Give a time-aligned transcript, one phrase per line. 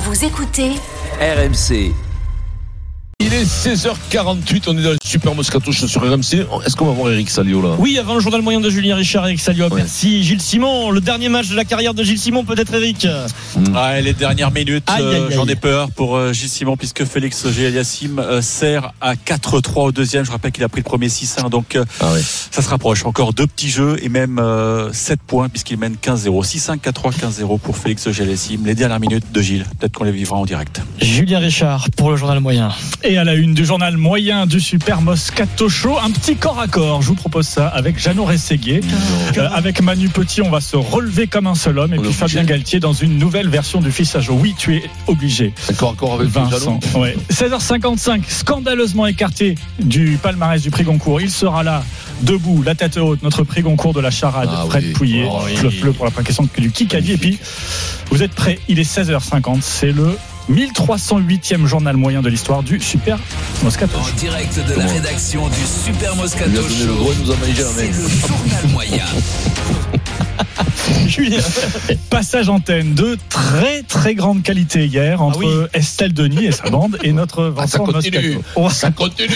[0.00, 0.74] Vous écoutez
[1.20, 2.07] RMC.
[3.30, 6.46] Il est 16h48, on est dans le Super Moscato Show sur RMC.
[6.64, 7.76] Est-ce qu'on va voir Eric Salio là?
[7.78, 9.66] Oui, avant le journal moyen de Julien Richard et Eric Salio.
[9.70, 10.90] Merci Gilles Simon.
[10.90, 13.06] Le dernier match de la carrière de Gilles Simon, peut-être Eric?
[13.74, 18.18] Ouais, les dernières minutes, euh, j'en ai peur pour euh, Gilles Simon puisque Félix Auger-Aliassime
[18.18, 20.24] euh, sert à 4-3 au deuxième.
[20.24, 22.22] Je rappelle qu'il a pris le premier 6-1, donc euh, Ah ouais.
[22.50, 23.04] ça se rapproche.
[23.04, 26.46] Encore deux petits jeux et même euh, 7 points puisqu'il mène 15-0.
[26.46, 28.64] 6-1, 4-3, 15-0 pour Félix Auger-Aliassime.
[28.64, 30.80] Les dernières minutes de Gilles, peut-être qu'on les vivra en direct.
[31.02, 32.70] Julien Richard pour le journal moyen.
[33.04, 36.68] Et à la une du journal moyen du Super Moscato Show, un petit corps à
[36.68, 37.02] corps.
[37.02, 38.80] Je vous propose ça avec Jeannot Rességuier.
[39.36, 41.94] Euh, avec Manu Petit, on va se relever comme un seul homme.
[41.94, 42.44] Et On puis Fabien.
[42.44, 44.30] Galtier dans une nouvelle version du fichage.
[44.30, 45.52] Oui, tu es obligé.
[45.68, 46.80] D'accord, encore avec Vincent.
[46.90, 47.16] Jeannot Ouais.
[47.30, 51.20] 16h55, scandaleusement écarté du palmarès du prix Goncourt.
[51.20, 51.82] Il sera là,
[52.22, 54.92] debout, la tête haute, notre prix Goncourt de la charade, Ah Fred oui.
[54.92, 55.28] Pouillet.
[55.30, 55.56] Oh oui.
[55.56, 57.12] Fleu, fleu pour la question du Kikadi.
[57.12, 57.38] Et puis,
[58.10, 58.58] vous êtes prêts?
[58.68, 59.58] Il est 16h50.
[59.62, 60.16] C'est le
[60.50, 63.18] 1308e journal moyen de l'histoire du Super
[63.62, 63.98] Moscato.
[63.98, 66.94] En direct de la rédaction du Super Il Moscato a donné le Show.
[66.94, 67.36] droit, il nous la
[67.76, 69.04] C'est le journal moyen.
[71.08, 71.38] Julien.
[72.10, 77.12] Passage antenne de très très grande qualité hier entre Estelle Denis et sa bande et
[77.12, 78.16] notre Ah, ça Vincent continue.
[78.34, 78.44] Moscato.
[78.56, 79.28] On va- Ça continue,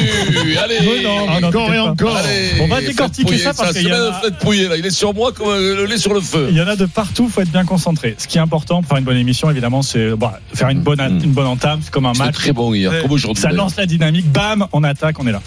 [0.63, 2.17] allez non, non, encore et encore.
[2.17, 4.77] Allez, On va décortiquer ça parce qu'il y a- Pouillet, là.
[4.77, 6.49] Il est sur moi comme euh, le lait sur le feu.
[6.51, 8.15] Il y en a de partout, faut être bien concentré.
[8.19, 11.01] Ce qui est important pour faire une bonne émission, évidemment, c'est bah, faire une bonne,
[11.01, 11.25] Mm.
[11.25, 12.35] une bonne entame, c'est comme un match.
[12.35, 13.41] très bon hier, comme aujourd'hui.
[13.43, 15.43] Ça lance la dynamique, bam, on attaque, on est là.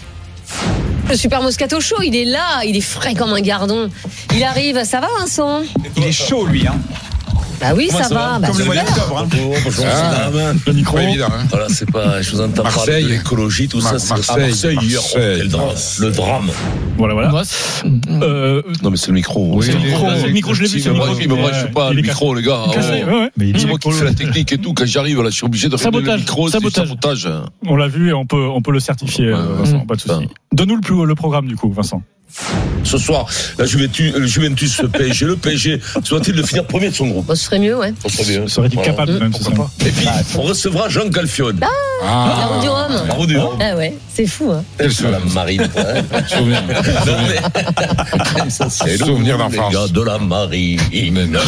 [1.08, 3.90] Le Super Moscato Show, il est là, il est frais comme un gardon.
[4.34, 5.62] Il arrive, ça va Vincent?
[5.96, 6.66] Il est chaud, lui.
[6.66, 6.76] Hein.
[7.60, 8.38] Bah oui, ça, va.
[8.38, 9.18] Bah, Comme le mois d'octobre.
[9.18, 9.28] Hein.
[9.30, 10.30] Bonjour, bonjour, Ah.
[10.66, 10.96] Le micro.
[10.96, 11.26] Pas évident.
[11.30, 11.44] Hein.
[11.50, 13.04] Voilà, c'est pas, je vous entends parler Marseille.
[13.04, 13.92] de l'écologie, tout ça.
[13.92, 15.36] Mar- Marseille, Marseille, hier, oh, Marseille.
[15.38, 15.74] quel drame.
[16.00, 16.50] Le drame.
[16.98, 17.42] Voilà, voilà.
[18.22, 19.56] Euh, Non, mais c'est le micro.
[19.56, 20.26] Oui, C'est le micro, micro.
[20.26, 21.36] le micro, je l'ai vu, c'est le moi, micro.
[21.36, 22.64] me branche pas le micro, les gars.
[22.68, 22.72] Oh.
[22.78, 24.72] C'est moi qui fais la technique et tout.
[24.74, 26.48] Quand j'arrive, là, je suis obligé de faire le micro.
[26.48, 27.28] C'est sabotage.
[27.66, 30.28] On l'a vu et on peut, on peut le certifier, euh, Vincent, pas de souci.
[30.52, 32.02] Donne-nous le, plus- le programme du coup, Vincent.
[32.82, 33.26] Ce soir,
[33.58, 37.26] la Juventus, le Juventus le PSG, le PSG, soit-il de finir premier de son groupe
[37.26, 37.92] Bah, ce serait mieux, ouais.
[38.02, 38.48] Ça serait bien.
[38.48, 38.90] Serait-il Voilà.
[38.90, 41.60] capable même Pourquoi pas Et puis, on recevra Jean Galfione.
[42.02, 43.06] La route du Rhum.
[43.08, 43.58] Bravo du Rhum.
[43.60, 44.64] Ah ouais, c'est fou, hein.
[44.90, 45.62] Sur la marine.
[46.28, 46.62] Souvenir.
[48.68, 49.50] C'est d'enfance.
[49.50, 50.80] Les gars de la marine.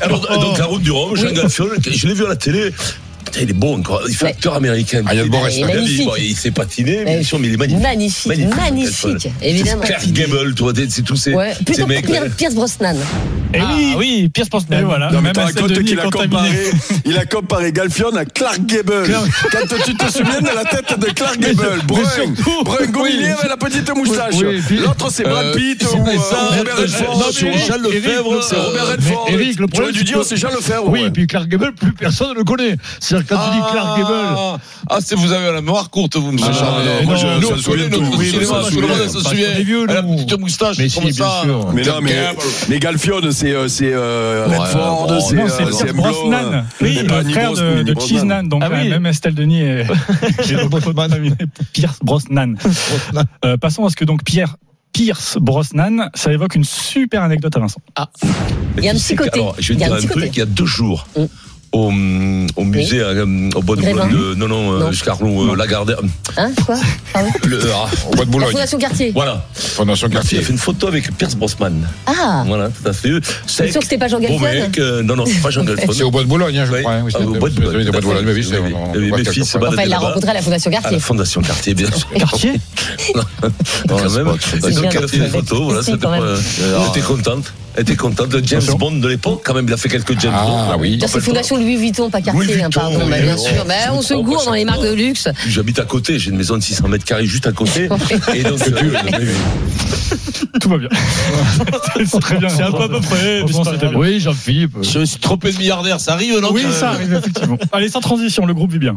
[0.00, 2.72] Alors, donc, la route du Rhum, Jean Galfione, je l'ai vu à la télé.
[3.30, 4.02] Putain, il est beau encore.
[4.08, 4.30] Il fait Ouais.
[4.30, 5.02] acteur américain.
[5.06, 5.64] Ah, il bon est.
[5.64, 6.06] Magnifique.
[6.06, 7.22] bon, Il s'est patiné, bien Ouais.
[7.22, 7.82] sûr, mais il est magnifique.
[7.82, 9.82] Magnifique, magnifique, évidemment.
[9.84, 12.06] C'est Clark Gable, toi, c'est tous ces, Ouais, ces plutôt mecs.
[12.06, 12.96] Pierre, Pierce Brosnan.
[13.54, 14.84] Et oui, oui, Pierce et Brosnan.
[14.84, 15.10] voilà.
[15.10, 16.70] Non, mais racontes qu'il a comparé,
[17.04, 19.04] il a comparé Galfion à Clark Gable.
[19.52, 22.02] Quand tu te souviens de la tête de Clark Gable, brun,
[22.64, 24.34] brun avec la petite moustache.
[24.70, 27.32] L'autre c'est Brad Euh, Pitt c'est ou euh, Robert Redford.
[27.32, 29.26] Jean Lefebvre, c'est Robert Redford.
[29.30, 30.88] Eric, le Tu problème, aurais dû c'est dire c'est Jean Lefebvre.
[30.88, 32.76] Oui, puis Clark Gable, plus personne ne le connaît.
[33.26, 34.12] Quand tu dis Clark Gable.
[34.36, 34.56] Ah,
[34.90, 37.04] ah, c'est vous avez la mémoire courte, vous, monsieur Ah, Charles.
[37.04, 38.04] Moi, je souvient connaît de tout.
[38.04, 39.48] Tout le monde se souvient.
[39.88, 41.42] Elle a petite moustache, Mais comme si, bien ça.
[41.42, 41.72] sûr.
[41.72, 42.16] Mais non, mais,
[42.68, 45.18] mais Galfion, c'est euh, euh, Redford,
[45.72, 46.64] c'est Brosnan.
[46.80, 47.94] Oui, le frère de.
[47.98, 48.44] Cheesenan.
[48.44, 49.64] Donc, Ah euh, même Estelle Denis
[50.70, 50.80] pour
[51.72, 52.54] Pierce Brosnan.
[53.44, 54.56] Euh, passons à ce que donc Pierre.
[54.92, 57.80] Pierce Brosnan, ça évoque une super anecdote à Vincent.
[58.78, 59.38] Il y a un petit côté.
[59.38, 61.06] Alors, je vais te dire un truc, il y a deux jours.
[61.70, 61.92] Au,
[62.56, 64.92] au musée, à, euh, au bois de Boulogne de, non, non, euh, Non.
[64.92, 65.98] Scarlon, euh, Lagardère.
[66.38, 66.76] Hein, quoi
[67.12, 68.52] Pardon Le, ah, Au bois de La Boulogne.
[68.52, 69.10] Fondation Cartier.
[69.12, 69.44] voilà.
[69.52, 70.38] Fondation fille Quartier.
[70.38, 71.72] a fait une photo avec Pierce Brosnan.
[72.06, 73.10] Ah, Voilà, tout à fait.
[73.46, 75.62] c'est sûr que c'était pas Jean Bon Galfion mec, euh, non, non, c'est pas Jean
[75.64, 75.92] Galfion.
[75.92, 76.80] C'est au bois de Boulogne, hein, je Oui.
[76.80, 76.92] crois.
[76.94, 77.76] hein, oui, Ah, c'est- au bois de oui, Boulogne.
[77.82, 79.90] oui, au bois de Boulogne, mais oui, c'est- Oui, oui, mes fils se Enfin, il
[79.90, 81.00] l'a rencontré à la Fondation À la Cartier.
[81.00, 82.08] Fondation Cartier, bien sûr.
[82.16, 82.52] Cartier
[83.14, 83.22] Non,
[83.88, 84.28] quand même.
[84.40, 87.52] C'est Donc, des avec photos, voilà, c'était contente.
[87.78, 88.32] Elle était contente.
[88.32, 88.60] Le James.
[88.76, 90.80] Bond de l'époque, quand même, il a fait quelques James Ah, Bond.
[90.80, 90.98] oui.
[91.00, 93.40] Ça, C'est Fondation Louis Vuitton, pas Cartier, hein, pardon, bah, oui, bien oui.
[93.40, 93.64] sûr.
[93.68, 95.28] Mais Je on se à dans les marques de luxe.
[95.46, 97.88] J'habite à côté, j'ai une maison de 600 mètres carrés juste à côté.
[98.34, 98.90] Et donc, euh, oui,
[99.20, 100.48] oui.
[100.60, 100.88] Tout va bien.
[102.04, 102.48] c'est très bien.
[102.48, 103.44] C'est un peu à peu près.
[103.94, 104.78] Oui, Jean-Philippe.
[104.82, 107.58] Je me suis trompé de milliardaire, ça arrive, non Oui, ça arrive, effectivement.
[107.70, 108.96] Allez, sans transition, le groupe vit bien.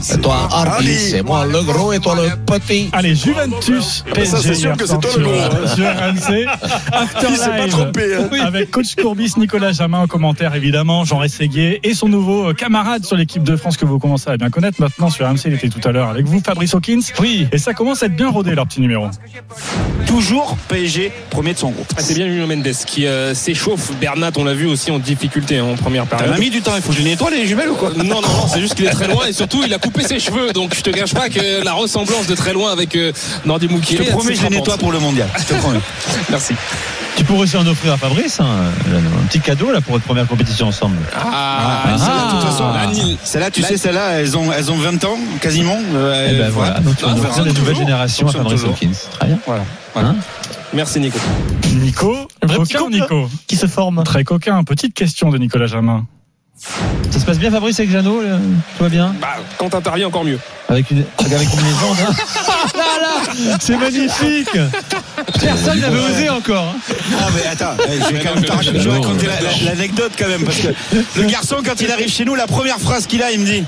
[0.00, 2.88] C'est toi, Hardy, c'est moi le gros et toi le petit.
[2.92, 6.46] Allez, Juventus Ah, ça, c'est PSG sûr que c'est toi le gros, sur RMC.
[6.92, 8.28] After Il s'est pas trompé, hein.
[8.44, 13.04] Avec coach Courbis, Nicolas Jamin en commentaire évidemment, Jean Rességuier et son nouveau euh, camarade
[13.04, 15.68] sur l'équipe de France que vous commencez à bien connaître maintenant sur RMC, il était
[15.68, 17.00] tout à l'heure avec vous, Fabrice Hawkins.
[17.20, 17.48] Oui.
[17.52, 19.08] Et ça commence à être bien rodé leur petit numéro.
[20.06, 21.86] Toujours PSG premier de son groupe.
[21.96, 23.92] Ah, c'est bien Julio Mendes qui euh, s'échauffe.
[24.00, 26.38] Bernat, on l'a vu aussi en difficulté hein, en première T'as période.
[26.38, 27.90] mis du temps, il faut que je les nettoie les jumelles ou quoi?
[27.96, 30.20] Non, non, non, c'est juste qu'il est très loin et surtout il a coupé ses
[30.20, 30.52] cheveux.
[30.52, 33.12] Donc je te cache pas que la ressemblance de très loin avec euh,
[33.44, 33.98] Nordi Je Moukile.
[33.98, 35.28] te promets, je les nettoie pour le mondial.
[35.38, 35.80] Je te promets.
[36.30, 36.54] Merci.
[37.16, 38.46] Tu pourrais aussi en offrir à Fabrice, hein,
[38.94, 40.96] un petit cadeau là pour votre première compétition ensemble.
[41.16, 42.50] Ah, Ah, celle-là, de toute Ah.
[42.52, 43.16] façon.
[43.24, 45.76] Celle-là, tu sais, celle-là, elles ont, elles ont 20 ans, quasiment.
[45.94, 47.74] Euh, Et ben euh, voilà, donc tu vas Ah, offrir toujours.
[47.74, 48.92] générations à Fabrice Hawkins.
[49.18, 49.38] Très bien.
[49.46, 49.64] Voilà.
[49.96, 50.14] Hein
[50.72, 51.18] Merci Nico.
[51.80, 52.90] Nico, vrai petit coquin.
[52.90, 53.28] Nico.
[53.48, 54.04] Qui se forme.
[54.04, 56.06] Très coquin, petite question de Nicolas Jamin.
[57.10, 58.36] Ça se passe bien Fabrice avec Jeannot là
[58.76, 59.14] Tout va bien?
[59.20, 60.38] Bah, quand t'interviens encore mieux.
[60.68, 61.96] avec une, avec une légende.
[62.08, 62.12] hein
[62.74, 64.48] Là, là, C'est magnifique
[65.40, 66.74] Personne n'avait osé encore.
[66.74, 66.94] hein.
[67.18, 69.70] Ah, mais attends, eh, je vais quand même te raconter- je vais raconter la- la-
[69.70, 70.44] l'anecdote quand même.
[70.44, 70.68] Parce que
[71.16, 73.64] le garçon, quand il arrive chez nous, la première phrase qu'il a, il me dit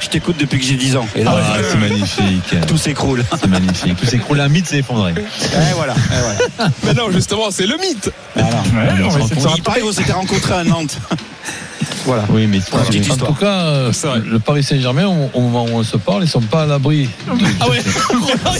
[0.00, 1.06] Je t'écoute depuis que j'ai 10 ans.
[1.16, 2.54] Et là, Ah, c'est magnifique.
[2.66, 3.24] tout s'écroule.
[3.40, 3.96] C'est magnifique.
[3.96, 5.12] Tout s'écroule, un mythe s'est effondré.
[5.12, 5.94] Et voilà.
[5.94, 6.20] et
[6.56, 6.70] voilà.
[6.84, 8.10] Mais non, justement, c'est le mythe.
[8.34, 8.50] Voilà.
[8.56, 9.04] Ouais,
[9.36, 10.98] on paraît qu'on s'était rencontrés à Nantes.
[12.04, 12.24] Voilà.
[12.30, 13.92] Oui, mais Voilà, petite En tout cas, euh,
[14.30, 17.08] le Paris Saint-Germain, au au moment où on se parle, ils sont pas à l'abri.
[17.60, 17.80] Ah ouais.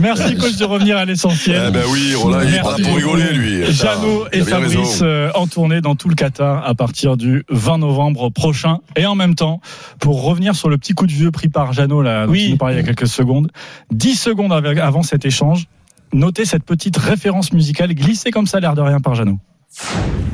[0.00, 1.64] Merci coach de revenir à l'essentiel.
[1.68, 3.72] Eh ben oui, Roland, il est pas là pour rigoler, lui.
[3.72, 8.30] Jeannot et Fabrice euh, en tournée dans tout le Qatar à partir du 20 novembre
[8.30, 8.78] prochain.
[8.96, 9.60] Et en même temps,
[10.00, 12.50] pour revenir sur le petit coup de vieux pris par Jeannot, là, dont Oui.
[12.50, 13.48] nous parlait il y a quelques secondes,
[13.92, 15.66] 10 secondes avant cet échange,
[16.12, 19.38] notez cette petite référence musicale glissée comme ça, l'air de rien par Jeannot.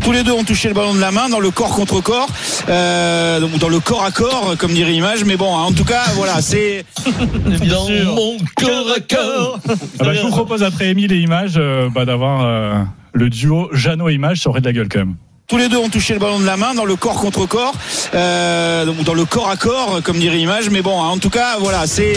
[0.03, 2.29] Tous les deux ont touché le ballon de la main dans le corps contre corps,
[2.69, 5.25] euh, dans le corps à corps, comme dirait l'image.
[5.25, 6.85] Mais bon, en tout cas, voilà, c'est.
[7.07, 8.15] Sûr.
[8.15, 9.61] mon corps à corps.
[10.01, 12.83] Ah bah, je vous propose après Émile et Image euh, bah, d'avoir euh,
[13.13, 15.17] le duo Jeannot et Image, ça aurait de la gueule quand même.
[15.47, 17.73] Tous les deux ont touché le ballon de la main dans le corps contre corps,
[18.15, 20.69] euh, donc dans le corps à corps, comme dirait l'image.
[20.69, 22.13] Mais bon, en tout cas, voilà, c'est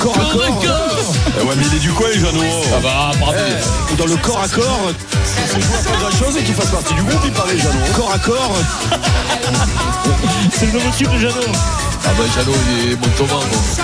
[0.00, 0.97] corps à corps,
[1.44, 2.42] ouais, mais il est du coin, Jeannot.
[2.74, 3.38] Ah bah, bravo.
[3.92, 4.90] ou dans le corps à corps,
[5.46, 7.92] C'est pas grand chose et qu'il fasse partie du groupe, il paraît, Jeannot.
[7.94, 8.56] corps à corps.
[10.52, 11.34] C'est le nouveau tube de Jeannot.
[12.04, 13.40] Ah bah, Jeannot, il est mon Thomas.
[13.40, 13.82] bon.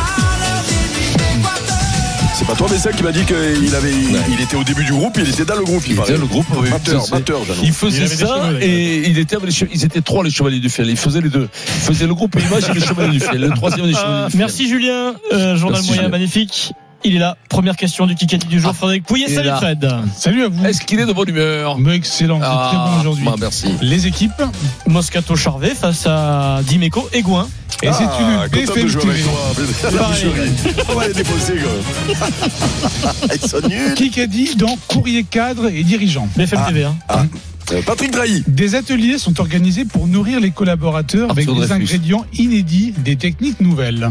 [2.36, 4.90] C'est pas toi, Bessin, qui m'a dit qu'il avait, il, il était au début du
[4.92, 6.68] groupe, il était dans le groupe, il, Il était le groupe, oui.
[6.68, 7.40] Batteur, batteur.
[7.62, 10.58] Il Il faisait ça et il était avec les che- ils étaient trois les chevaliers
[10.58, 10.90] du fiel.
[10.90, 11.48] Il faisait les deux.
[11.76, 13.40] Il faisait le groupe Image et les chevaliers du fiel.
[13.40, 14.38] Le troisième des chevaliers du fiel.
[14.40, 16.08] Merci Julien, Euh, journal Merci, moyen Julien.
[16.08, 16.72] magnifique.
[17.06, 17.36] Il est là.
[17.50, 18.74] Première question du Kikadi du jour.
[18.74, 19.56] Frédéric Pouillet, salut là.
[19.58, 19.86] Fred.
[20.16, 20.64] Salut à vous.
[20.64, 23.24] Est-ce qu'il est de bonne humeur Mais excellent, c'est très bon aujourd'hui.
[23.26, 23.66] bah, merci.
[23.82, 24.32] Les équipes,
[24.86, 27.46] Moscato Charvet face à Dimeco et Gouin.
[27.82, 29.24] et c'est Ah, une content de BFM TV.
[30.88, 31.36] On va les quoi.
[33.34, 34.28] Ils sont nuls.
[34.28, 36.68] Dit dans Courrier cadre et dirigeant BFM Ah.
[36.68, 36.84] TV.
[36.84, 36.96] Hein.
[37.72, 38.44] Euh, Patrick Drahi.
[38.46, 41.72] Des ateliers sont organisés pour nourrir les collaborateurs avec des Dreyfus.
[41.72, 44.10] ingrédients inédits, des techniques nouvelles.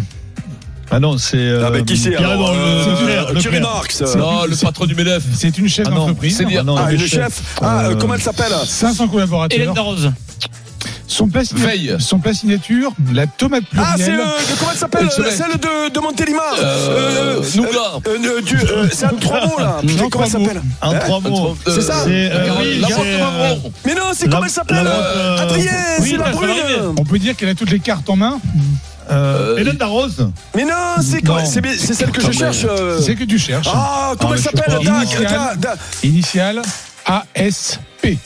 [0.96, 1.52] Ah non, c'est.
[1.66, 3.60] Ah, mais qui c'est Euh, Thierry.
[3.60, 4.02] Marx.
[4.16, 5.24] Non, le patron du MEDEF.
[5.36, 6.38] C'est une chef Ah non, d'entreprise.
[6.38, 6.64] c'est bien.
[6.78, 7.42] Ah, le chef.
[7.62, 8.52] Ah, euh, comment elle s'appelle?
[8.64, 9.74] 500 Hélène collaborateurs.
[9.74, 10.12] Darroze.
[11.08, 11.96] Son plat, Veille.
[12.00, 14.22] son plat signature, la tomate Ah, c'est plurielle.
[14.22, 15.10] euh, de- comment elle s'appelle?
[15.12, 16.44] Celle de, de Montélimar.
[16.60, 17.42] Euh, euh,
[18.08, 19.78] euh, euh, c'est un trois mots là.
[19.84, 20.62] Non, comment elle s'appelle?
[20.82, 21.58] En trois mots.
[21.68, 21.94] C'est ça?
[22.06, 22.32] C'est.
[22.32, 23.56] euh, oui, La euh.
[23.86, 24.86] Mais non, c'est comment elle s'appelle?
[24.88, 26.50] euh, euh, Adrien, oui, c'est la brune.
[26.98, 28.40] On peut dire qu'elle a toutes les cartes en main.
[29.12, 30.30] Euh, Hélène Darroze.
[30.56, 32.66] Mais non, c'est celle que je cherche.
[32.70, 33.00] euh.
[33.02, 33.68] C'est que tu cherches.
[33.74, 34.74] Ah, comment Ah, elle s'appelle.
[36.04, 36.62] Initiale
[37.06, 38.18] ASP.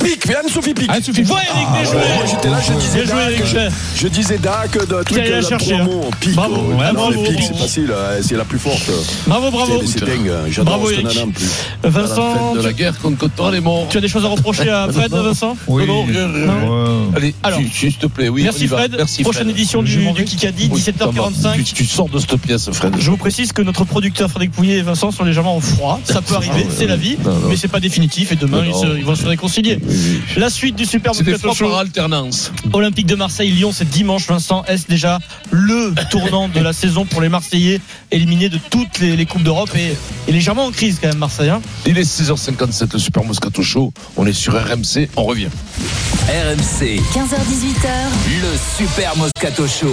[0.00, 0.90] Pic, Anne-Sophie Pic.
[0.90, 1.32] Anne-Sophie Pic.
[1.32, 2.14] Ouais, Eric, Ah, bien ouais, joué.
[2.16, 3.70] moi j'étais là, je disais Bien joué, Dac, Eric.
[3.94, 5.76] je, je disais Dac, de truc de chercher,
[6.20, 6.34] Pic.
[6.34, 8.90] Bravo, bravo, Pic, c'est facile, euh, c'est la plus forte.
[9.26, 9.80] Bravo, bravo.
[9.86, 10.46] C'est dingue, hein.
[10.50, 11.46] j'adore Bravo, ce en plus.
[11.84, 13.28] Vincent, de la guerre contre
[13.62, 13.86] morts.
[13.88, 17.10] tu as des choses à reprocher à Fred, Vincent rien.
[17.16, 17.60] Allez, Alors.
[17.72, 18.42] s'il te plaît, oui.
[18.42, 18.66] Merci.
[18.68, 18.94] Fred.
[18.96, 19.98] Merci Prochaine édition du.
[20.24, 21.06] Kikadi, Oui, ça va.
[21.12, 21.62] 17h45.
[21.74, 22.94] Tu, sors de cette pièce, Fred.
[22.98, 26.00] Je vous précise que notre producteur Frédéric Pouillet et Vincent sont légèrement en froid.
[26.04, 27.16] Ça peut arriver, Ah, c'est la vie,
[27.48, 28.32] mais c'est pas définitif.
[28.32, 28.64] Et demain,
[28.96, 29.67] ils vont se réconcilier.
[29.76, 30.20] Oui, oui.
[30.36, 31.70] La suite du Super C'est des Moscato fois Show.
[31.70, 32.52] par alternance.
[32.72, 34.26] Olympique de Marseille-Lyon, c'est dimanche.
[34.26, 35.18] Vincent, est-ce déjà
[35.50, 39.70] le tournant de la saison pour les Marseillais, éliminés de toutes les, les Coupes d'Europe
[39.76, 39.94] et,
[40.28, 41.60] et légèrement en crise quand même, Marseille hein?
[41.86, 43.92] Il est 6h57, le Super Moscato Show.
[44.16, 45.48] On est sur RMC, on revient.
[46.28, 47.88] RMC, 15h-18h,
[48.42, 49.86] le Super Moscato Show.